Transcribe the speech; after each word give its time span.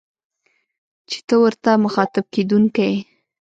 چي 1.09 1.19
ته 1.27 1.35
ورته 1.43 1.69
مخاطب 1.85 2.25
کېدونکی 2.33 2.83
يې 2.91 2.97